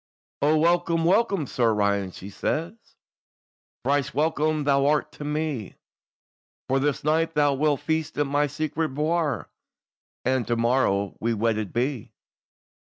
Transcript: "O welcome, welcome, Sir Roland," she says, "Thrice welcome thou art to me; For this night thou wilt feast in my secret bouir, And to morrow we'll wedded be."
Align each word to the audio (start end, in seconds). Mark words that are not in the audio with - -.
"O 0.41 0.57
welcome, 0.57 1.05
welcome, 1.05 1.45
Sir 1.45 1.75
Roland," 1.75 2.15
she 2.15 2.31
says, 2.31 2.73
"Thrice 3.83 4.15
welcome 4.15 4.63
thou 4.63 4.87
art 4.87 5.11
to 5.11 5.23
me; 5.23 5.75
For 6.67 6.79
this 6.79 7.03
night 7.03 7.35
thou 7.35 7.53
wilt 7.53 7.81
feast 7.81 8.17
in 8.17 8.27
my 8.27 8.47
secret 8.47 8.95
bouir, 8.95 9.45
And 10.25 10.47
to 10.47 10.55
morrow 10.55 11.15
we'll 11.19 11.37
wedded 11.37 11.71
be." 11.71 12.13